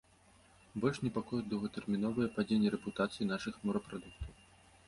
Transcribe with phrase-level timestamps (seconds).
[0.85, 4.31] Больш непакоіць доўгатэрміновае падзенне рэпутацыі нашых морапрадуктаў.